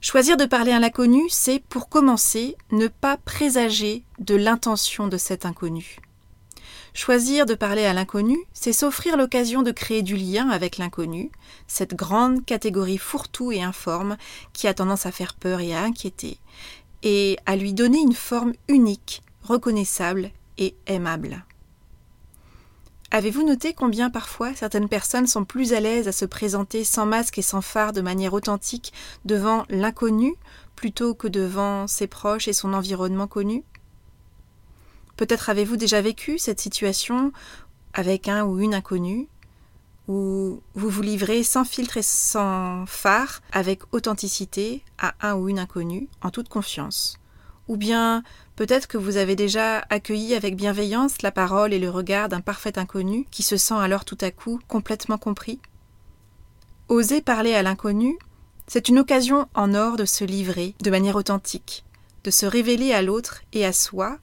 Choisir 0.00 0.36
de 0.36 0.44
parler 0.44 0.72
à 0.72 0.80
l'inconnu, 0.80 1.22
c'est 1.30 1.60
pour 1.60 1.88
commencer 1.88 2.56
ne 2.72 2.88
pas 2.88 3.16
présager 3.16 4.04
de 4.18 4.34
l'intention 4.34 5.06
de 5.06 5.16
cet 5.16 5.46
inconnu. 5.46 6.00
Choisir 6.92 7.46
de 7.46 7.54
parler 7.54 7.86
à 7.86 7.92
l'inconnu, 7.92 8.36
c'est 8.52 8.72
s'offrir 8.72 9.16
l'occasion 9.16 9.62
de 9.62 9.72
créer 9.72 10.02
du 10.02 10.16
lien 10.16 10.48
avec 10.48 10.76
l'inconnu, 10.76 11.32
cette 11.66 11.94
grande 11.94 12.44
catégorie 12.44 12.98
fourre-tout 12.98 13.50
et 13.50 13.62
informe 13.62 14.16
qui 14.52 14.68
a 14.68 14.74
tendance 14.74 15.06
à 15.06 15.10
faire 15.10 15.34
peur 15.34 15.60
et 15.60 15.74
à 15.74 15.82
inquiéter, 15.82 16.38
et 17.04 17.38
à 17.46 17.54
lui 17.54 17.74
donner 17.74 18.00
une 18.00 18.14
forme 18.14 18.54
unique, 18.66 19.22
reconnaissable 19.42 20.30
et 20.58 20.74
aimable. 20.86 21.44
Avez-vous 23.10 23.44
noté 23.44 23.74
combien 23.74 24.10
parfois 24.10 24.54
certaines 24.54 24.88
personnes 24.88 25.28
sont 25.28 25.44
plus 25.44 25.72
à 25.72 25.78
l'aise 25.78 26.08
à 26.08 26.12
se 26.12 26.24
présenter 26.24 26.82
sans 26.82 27.06
masque 27.06 27.38
et 27.38 27.42
sans 27.42 27.60
phare 27.60 27.92
de 27.92 28.00
manière 28.00 28.32
authentique 28.32 28.92
devant 29.24 29.64
l'inconnu 29.68 30.34
plutôt 30.74 31.14
que 31.14 31.28
devant 31.28 31.86
ses 31.86 32.08
proches 32.08 32.48
et 32.48 32.52
son 32.52 32.74
environnement 32.74 33.28
connu? 33.28 33.62
Peut-être 35.16 35.48
avez-vous 35.48 35.76
déjà 35.76 36.00
vécu 36.00 36.38
cette 36.38 36.58
situation 36.58 37.30
avec 37.92 38.26
un 38.26 38.44
ou 38.44 38.58
une 38.58 38.74
inconnue? 38.74 39.28
Où 40.08 40.60
vous 40.74 40.88
vous 40.88 41.02
livrez 41.02 41.42
sans 41.42 41.64
filtre 41.64 41.96
et 41.96 42.02
sans 42.02 42.84
phare, 42.86 43.40
avec 43.52 43.82
authenticité, 43.92 44.82
à 44.98 45.14
un 45.20 45.34
ou 45.34 45.48
une 45.48 45.58
inconnue, 45.58 46.08
en 46.22 46.30
toute 46.30 46.48
confiance. 46.48 47.18
Ou 47.68 47.76
bien 47.76 48.22
peut-être 48.56 48.86
que 48.86 48.98
vous 48.98 49.16
avez 49.16 49.36
déjà 49.36 49.78
accueilli 49.88 50.34
avec 50.34 50.56
bienveillance 50.56 51.22
la 51.22 51.32
parole 51.32 51.72
et 51.72 51.78
le 51.78 51.88
regard 51.88 52.28
d'un 52.28 52.42
parfait 52.42 52.78
inconnu 52.78 53.26
qui 53.30 53.42
se 53.42 53.56
sent 53.56 53.74
alors 53.74 54.04
tout 54.04 54.18
à 54.20 54.30
coup 54.30 54.60
complètement 54.68 55.18
compris. 55.18 55.60
Oser 56.88 57.22
parler 57.22 57.54
à 57.54 57.62
l'inconnu, 57.62 58.18
c'est 58.66 58.88
une 58.88 58.98
occasion 58.98 59.48
en 59.54 59.72
or 59.74 59.96
de 59.96 60.04
se 60.04 60.24
livrer 60.24 60.74
de 60.82 60.90
manière 60.90 61.16
authentique, 61.16 61.84
de 62.24 62.30
se 62.30 62.44
révéler 62.44 62.92
à 62.92 63.00
l'autre 63.00 63.40
et 63.54 63.64
à 63.64 63.72
soi, 63.72 64.18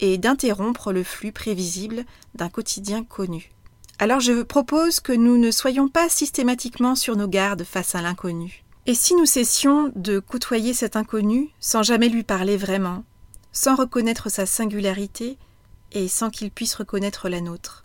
et 0.00 0.16
d'interrompre 0.16 0.92
le 0.92 1.02
flux 1.02 1.32
prévisible 1.32 2.04
d'un 2.34 2.48
quotidien 2.48 3.04
connu. 3.04 3.50
Alors 4.00 4.20
je 4.20 4.42
propose 4.42 5.00
que 5.00 5.12
nous 5.12 5.38
ne 5.38 5.50
soyons 5.50 5.88
pas 5.88 6.08
systématiquement 6.08 6.94
sur 6.94 7.16
nos 7.16 7.26
gardes 7.26 7.64
face 7.64 7.96
à 7.96 8.02
l'inconnu. 8.02 8.64
Et 8.86 8.94
si 8.94 9.16
nous 9.16 9.26
cessions 9.26 9.92
de 9.96 10.20
côtoyer 10.20 10.72
cet 10.72 10.94
inconnu 10.94 11.50
sans 11.58 11.82
jamais 11.82 12.08
lui 12.08 12.22
parler 12.22 12.56
vraiment, 12.56 13.04
sans 13.50 13.74
reconnaître 13.74 14.30
sa 14.30 14.46
singularité 14.46 15.36
et 15.90 16.06
sans 16.06 16.30
qu'il 16.30 16.52
puisse 16.52 16.76
reconnaître 16.76 17.28
la 17.28 17.40
nôtre? 17.40 17.84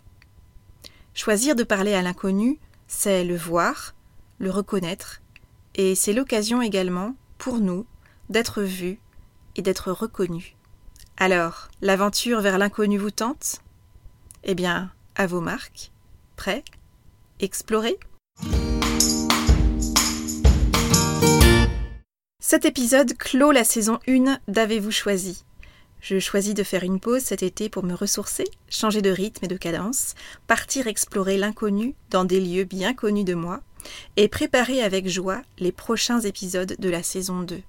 Choisir 1.14 1.56
de 1.56 1.64
parler 1.64 1.94
à 1.94 2.02
l'inconnu, 2.02 2.58
c'est 2.86 3.24
le 3.24 3.36
voir, 3.36 3.94
le 4.38 4.50
reconnaître, 4.50 5.20
et 5.74 5.94
c'est 5.94 6.12
l'occasion 6.12 6.62
également, 6.62 7.16
pour 7.38 7.58
nous, 7.58 7.86
d'être 8.30 8.62
vus 8.62 8.98
et 9.56 9.62
d'être 9.62 9.90
reconnus. 9.90 10.54
Alors, 11.16 11.68
l'aventure 11.82 12.40
vers 12.40 12.58
l'inconnu 12.58 12.98
vous 12.98 13.10
tente? 13.10 13.60
Eh 14.44 14.54
bien, 14.54 14.90
à 15.16 15.26
vos 15.26 15.40
marques. 15.40 15.92
Prêt? 16.36 16.64
Explorer? 17.40 17.96
Cet 22.40 22.64
épisode 22.64 23.16
clôt 23.16 23.52
la 23.52 23.64
saison 23.64 23.98
1 24.08 24.38
d'Avez-vous 24.48 24.90
choisi? 24.90 25.44
Je 26.00 26.18
choisis 26.18 26.52
de 26.52 26.62
faire 26.62 26.82
une 26.82 27.00
pause 27.00 27.22
cet 27.22 27.42
été 27.42 27.68
pour 27.68 27.84
me 27.84 27.94
ressourcer, 27.94 28.44
changer 28.68 29.00
de 29.00 29.10
rythme 29.10 29.44
et 29.44 29.48
de 29.48 29.56
cadence, 29.56 30.14
partir 30.46 30.86
explorer 30.86 31.38
l'inconnu 31.38 31.94
dans 32.10 32.24
des 32.24 32.40
lieux 32.40 32.64
bien 32.64 32.94
connus 32.94 33.24
de 33.24 33.34
moi 33.34 33.60
et 34.16 34.28
préparer 34.28 34.82
avec 34.82 35.08
joie 35.08 35.40
les 35.58 35.72
prochains 35.72 36.20
épisodes 36.20 36.74
de 36.78 36.88
la 36.90 37.02
saison 37.02 37.42
2. 37.42 37.62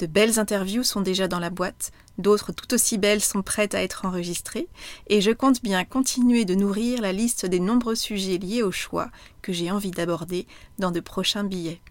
De 0.00 0.06
belles 0.06 0.38
interviews 0.38 0.82
sont 0.82 1.02
déjà 1.02 1.28
dans 1.28 1.38
la 1.38 1.50
boîte, 1.50 1.92
d'autres 2.16 2.52
tout 2.52 2.72
aussi 2.72 2.96
belles 2.96 3.20
sont 3.20 3.42
prêtes 3.42 3.74
à 3.74 3.82
être 3.82 4.06
enregistrées, 4.06 4.66
et 5.08 5.20
je 5.20 5.30
compte 5.30 5.62
bien 5.62 5.84
continuer 5.84 6.46
de 6.46 6.54
nourrir 6.54 7.02
la 7.02 7.12
liste 7.12 7.44
des 7.44 7.60
nombreux 7.60 7.96
sujets 7.96 8.38
liés 8.38 8.62
au 8.62 8.72
choix 8.72 9.10
que 9.42 9.52
j'ai 9.52 9.70
envie 9.70 9.90
d'aborder 9.90 10.46
dans 10.78 10.90
de 10.90 11.00
prochains 11.00 11.44
billets. 11.44 11.82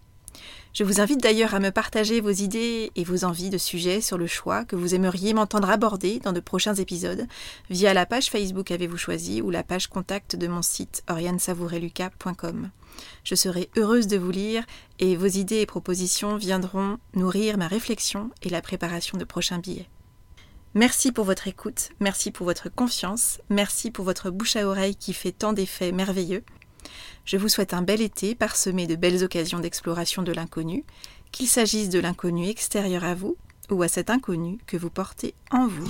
Je 0.74 0.82
vous 0.82 1.00
invite 1.00 1.22
d'ailleurs 1.22 1.54
à 1.54 1.60
me 1.60 1.70
partager 1.70 2.20
vos 2.20 2.30
idées 2.30 2.90
et 2.96 3.04
vos 3.04 3.24
envies 3.24 3.50
de 3.50 3.58
sujets 3.58 4.00
sur 4.00 4.18
le 4.18 4.26
choix 4.26 4.64
que 4.64 4.74
vous 4.74 4.96
aimeriez 4.96 5.32
m'entendre 5.32 5.70
aborder 5.70 6.18
dans 6.18 6.32
de 6.32 6.40
prochains 6.40 6.74
épisodes 6.74 7.28
via 7.70 7.94
la 7.94 8.06
page 8.06 8.28
Facebook 8.28 8.72
Avez-vous 8.72 8.96
choisi 8.96 9.40
ou 9.40 9.50
la 9.50 9.62
page 9.62 9.86
contact 9.86 10.34
de 10.34 10.48
mon 10.48 10.62
site 10.62 11.04
oriansavoureluca.com. 11.08 12.70
Je 13.24 13.34
serai 13.34 13.70
heureuse 13.76 14.06
de 14.06 14.16
vous 14.16 14.30
lire 14.30 14.64
et 14.98 15.16
vos 15.16 15.26
idées 15.26 15.60
et 15.60 15.66
propositions 15.66 16.36
viendront 16.36 16.98
nourrir 17.14 17.58
ma 17.58 17.68
réflexion 17.68 18.30
et 18.42 18.48
la 18.48 18.62
préparation 18.62 19.18
de 19.18 19.24
prochains 19.24 19.58
billets. 19.58 19.88
Merci 20.74 21.10
pour 21.10 21.24
votre 21.24 21.48
écoute, 21.48 21.90
merci 21.98 22.30
pour 22.30 22.46
votre 22.46 22.68
confiance, 22.68 23.40
merci 23.48 23.90
pour 23.90 24.04
votre 24.04 24.30
bouche 24.30 24.54
à 24.54 24.66
oreille 24.66 24.94
qui 24.94 25.12
fait 25.12 25.32
tant 25.32 25.52
d'effets 25.52 25.90
merveilleux. 25.90 26.44
Je 27.24 27.36
vous 27.36 27.48
souhaite 27.48 27.74
un 27.74 27.82
bel 27.82 28.00
été 28.00 28.34
parsemé 28.34 28.86
de 28.86 28.94
belles 28.94 29.24
occasions 29.24 29.58
d'exploration 29.58 30.22
de 30.22 30.32
l'inconnu, 30.32 30.84
qu'il 31.32 31.48
s'agisse 31.48 31.88
de 31.88 31.98
l'inconnu 31.98 32.48
extérieur 32.48 33.04
à 33.04 33.14
vous 33.14 33.36
ou 33.70 33.82
à 33.82 33.88
cet 33.88 34.10
inconnu 34.10 34.58
que 34.66 34.76
vous 34.76 34.90
portez 34.90 35.34
en 35.50 35.66
vous. 35.66 35.86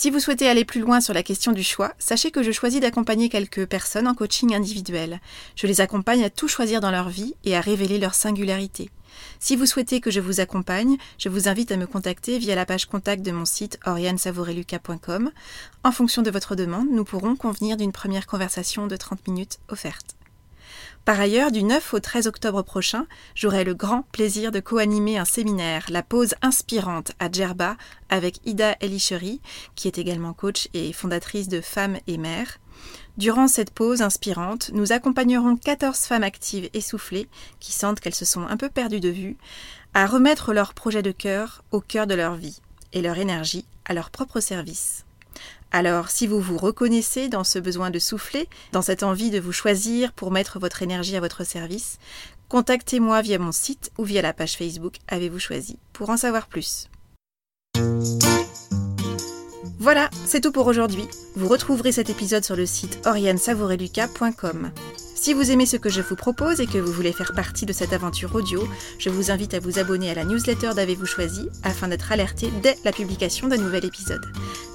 Si 0.00 0.08
vous 0.08 0.18
souhaitez 0.18 0.48
aller 0.48 0.64
plus 0.64 0.80
loin 0.80 1.02
sur 1.02 1.12
la 1.12 1.22
question 1.22 1.52
du 1.52 1.62
choix, 1.62 1.92
sachez 1.98 2.30
que 2.30 2.42
je 2.42 2.52
choisis 2.52 2.80
d'accompagner 2.80 3.28
quelques 3.28 3.66
personnes 3.66 4.08
en 4.08 4.14
coaching 4.14 4.54
individuel. 4.54 5.20
Je 5.56 5.66
les 5.66 5.82
accompagne 5.82 6.24
à 6.24 6.30
tout 6.30 6.48
choisir 6.48 6.80
dans 6.80 6.90
leur 6.90 7.10
vie 7.10 7.34
et 7.44 7.54
à 7.54 7.60
révéler 7.60 7.98
leur 7.98 8.14
singularité. 8.14 8.88
Si 9.40 9.56
vous 9.56 9.66
souhaitez 9.66 10.00
que 10.00 10.10
je 10.10 10.20
vous 10.20 10.40
accompagne, 10.40 10.96
je 11.18 11.28
vous 11.28 11.48
invite 11.48 11.70
à 11.70 11.76
me 11.76 11.86
contacter 11.86 12.38
via 12.38 12.54
la 12.54 12.64
page 12.64 12.86
contact 12.86 13.22
de 13.22 13.30
mon 13.30 13.44
site 13.44 13.78
oriansavoureluca.com. 13.84 15.32
En 15.84 15.92
fonction 15.92 16.22
de 16.22 16.30
votre 16.30 16.56
demande, 16.56 16.88
nous 16.90 17.04
pourrons 17.04 17.36
convenir 17.36 17.76
d'une 17.76 17.92
première 17.92 18.26
conversation 18.26 18.86
de 18.86 18.96
30 18.96 19.28
minutes 19.28 19.58
offerte. 19.68 20.16
Par 21.04 21.18
ailleurs, 21.18 21.50
du 21.50 21.62
9 21.62 21.94
au 21.94 22.00
13 22.00 22.26
octobre 22.26 22.62
prochain, 22.62 23.06
j'aurai 23.34 23.64
le 23.64 23.74
grand 23.74 24.02
plaisir 24.12 24.52
de 24.52 24.60
co-animer 24.60 25.18
un 25.18 25.24
séminaire, 25.24 25.86
La 25.88 26.02
pause 26.02 26.34
inspirante 26.42 27.12
à 27.18 27.30
Djerba, 27.30 27.76
avec 28.08 28.40
Ida 28.46 28.76
Elicheri, 28.80 29.40
qui 29.74 29.88
est 29.88 29.98
également 29.98 30.32
coach 30.32 30.68
et 30.74 30.92
fondatrice 30.92 31.48
de 31.48 31.60
Femmes 31.60 31.98
et 32.06 32.18
Mères. 32.18 32.58
Durant 33.16 33.48
cette 33.48 33.72
pause 33.72 34.02
inspirante, 34.02 34.70
nous 34.72 34.92
accompagnerons 34.92 35.56
14 35.56 35.98
femmes 35.98 36.22
actives 36.22 36.70
essoufflées, 36.74 37.28
qui 37.58 37.72
sentent 37.72 38.00
qu'elles 38.00 38.14
se 38.14 38.24
sont 38.24 38.46
un 38.46 38.56
peu 38.56 38.68
perdues 38.68 39.00
de 39.00 39.08
vue, 39.08 39.36
à 39.94 40.06
remettre 40.06 40.52
leur 40.52 40.74
projet 40.74 41.02
de 41.02 41.12
cœur 41.12 41.64
au 41.70 41.80
cœur 41.80 42.06
de 42.06 42.14
leur 42.14 42.36
vie 42.36 42.60
et 42.92 43.02
leur 43.02 43.18
énergie 43.18 43.64
à 43.84 43.94
leur 43.94 44.10
propre 44.10 44.40
service. 44.40 45.04
Alors, 45.72 46.10
si 46.10 46.26
vous 46.26 46.40
vous 46.40 46.58
reconnaissez 46.58 47.28
dans 47.28 47.44
ce 47.44 47.58
besoin 47.58 47.90
de 47.90 47.98
souffler, 47.98 48.48
dans 48.72 48.82
cette 48.82 49.02
envie 49.02 49.30
de 49.30 49.38
vous 49.38 49.52
choisir 49.52 50.12
pour 50.12 50.30
mettre 50.30 50.58
votre 50.58 50.82
énergie 50.82 51.16
à 51.16 51.20
votre 51.20 51.44
service, 51.44 51.98
contactez-moi 52.48 53.22
via 53.22 53.38
mon 53.38 53.52
site 53.52 53.92
ou 53.96 54.04
via 54.04 54.22
la 54.22 54.32
page 54.32 54.56
Facebook 54.56 54.96
Avez-vous 55.08 55.38
choisi 55.38 55.78
pour 55.92 56.10
en 56.10 56.16
savoir 56.16 56.48
plus. 56.48 56.88
Voilà, 59.78 60.10
c'est 60.26 60.42
tout 60.42 60.52
pour 60.52 60.66
aujourd'hui. 60.66 61.04
Vous 61.36 61.48
retrouverez 61.48 61.92
cet 61.92 62.10
épisode 62.10 62.44
sur 62.44 62.56
le 62.56 62.66
site 62.66 62.98
oriansavoureluca.com. 63.06 64.72
Si 65.20 65.34
vous 65.34 65.50
aimez 65.50 65.66
ce 65.66 65.76
que 65.76 65.90
je 65.90 66.00
vous 66.00 66.16
propose 66.16 66.60
et 66.60 66.66
que 66.66 66.78
vous 66.78 66.94
voulez 66.94 67.12
faire 67.12 67.34
partie 67.34 67.66
de 67.66 67.74
cette 67.74 67.92
aventure 67.92 68.34
audio, 68.34 68.66
je 68.98 69.10
vous 69.10 69.30
invite 69.30 69.52
à 69.52 69.60
vous 69.60 69.78
abonner 69.78 70.10
à 70.10 70.14
la 70.14 70.24
newsletter 70.24 70.70
d'Avez-vous 70.74 71.04
choisi 71.04 71.50
afin 71.62 71.88
d'être 71.88 72.10
alerté 72.10 72.50
dès 72.62 72.78
la 72.86 72.90
publication 72.90 73.46
d'un 73.46 73.58
nouvel 73.58 73.84
épisode. 73.84 74.24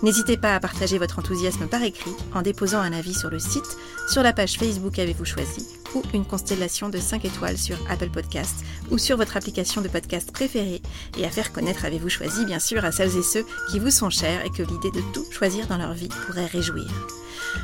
N'hésitez 0.04 0.38
pas 0.38 0.54
à 0.54 0.60
partager 0.60 1.00
votre 1.00 1.18
enthousiasme 1.18 1.66
par 1.66 1.82
écrit 1.82 2.14
en 2.36 2.44
déposant 2.44 2.78
un 2.78 2.94
avis 2.94 3.16
sur 3.16 3.32
le 3.32 3.40
site, 3.40 3.76
sur 4.08 4.22
la 4.22 4.34
page 4.34 4.60
Facebook 4.60 5.00
Avez-vous 5.00 5.26
choisi 5.26 5.66
ou 5.96 6.04
une 6.14 6.26
constellation 6.26 6.90
de 6.90 7.00
5 7.00 7.26
étoiles 7.26 7.58
sur 7.58 7.78
Apple 7.90 8.12
Podcasts 8.12 8.64
ou 8.92 9.00
sur 9.00 9.18
votre 9.18 9.38
application 9.38 9.82
de 9.82 9.88
podcast 9.88 10.32
préférée 10.32 10.84
et 11.18 11.26
à 11.26 11.32
faire 11.32 11.54
connaître 11.54 11.86
Avez-vous 11.86 12.10
choisi 12.10 12.46
bien 12.46 12.60
sûr 12.60 12.86
à 12.86 12.92
celles 12.92 13.18
et 13.18 13.24
ceux 13.24 13.48
qui 13.72 13.80
vous 13.80 13.90
sont 13.90 14.12
chers 14.12 14.46
et 14.46 14.52
que 14.52 14.62
l'idée 14.62 14.92
de 14.92 15.02
tout 15.12 15.26
choisir 15.32 15.66
dans 15.66 15.80
leur 15.80 15.94
vie 15.94 16.10
pourrait 16.28 16.46
réjouir. 16.46 16.86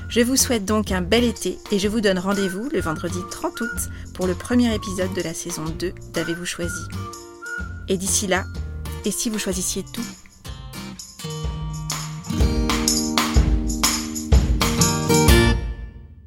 Je 0.09 0.21
vous 0.21 0.35
souhaite 0.35 0.65
donc 0.65 0.91
un 0.91 1.01
bel 1.01 1.23
été 1.23 1.57
et 1.71 1.79
je 1.79 1.87
vous 1.87 2.01
donne 2.01 2.19
rendez-vous 2.19 2.69
le 2.69 2.81
vendredi 2.81 3.19
30 3.29 3.61
août 3.61 3.89
pour 4.13 4.27
le 4.27 4.35
premier 4.35 4.73
épisode 4.73 5.13
de 5.13 5.21
la 5.21 5.33
saison 5.33 5.63
2 5.63 5.93
d'Avez-vous 6.13 6.45
choisi. 6.45 6.83
Et 7.87 7.97
d'ici 7.97 8.27
là, 8.27 8.45
et 9.05 9.11
si 9.11 9.29
vous 9.29 9.39
choisissiez 9.39 9.83
tout 9.93 10.05